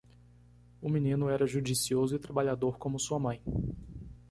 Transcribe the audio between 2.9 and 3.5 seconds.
sua mãe.